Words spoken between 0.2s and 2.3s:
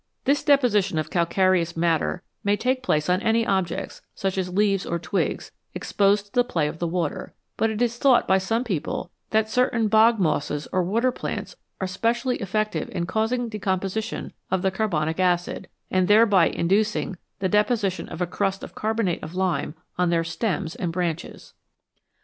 This deposition of calcareous matter